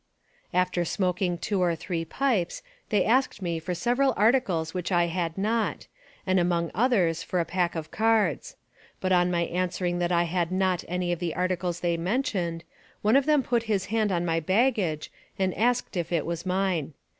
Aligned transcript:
After 0.51 0.83
smoking 0.83 1.37
two 1.37 1.61
or 1.61 1.75
three 1.75 2.05
pipes, 2.05 2.63
they 2.89 3.05
asked 3.05 3.39
me 3.39 3.59
for 3.59 3.75
several 3.75 4.15
articles 4.17 4.73
which 4.73 4.91
I 4.91 5.05
had 5.05 5.37
not, 5.37 5.85
and 6.25 6.39
among 6.39 6.71
others 6.73 7.21
for 7.21 7.39
a 7.39 7.45
pack 7.45 7.75
of 7.75 7.91
cards; 7.91 8.55
but, 8.99 9.11
on 9.11 9.29
my 9.29 9.41
answering 9.41 9.99
that 9.99 10.11
I 10.11 10.23
had 10.23 10.51
not 10.51 10.83
any 10.87 11.11
of 11.11 11.19
the 11.19 11.35
articles 11.35 11.81
they 11.81 11.97
mentioned, 11.97 12.63
one 13.03 13.15
of 13.15 13.27
them 13.27 13.43
put 13.43 13.61
his 13.69 13.85
hand 13.93 14.11
on 14.11 14.25
my 14.25 14.39
baggage 14.39 15.11
and 15.37 15.53
asked 15.53 15.95
if 15.95 16.11
it 16.11 16.25
was 16.25 16.47
mine. 16.47 16.95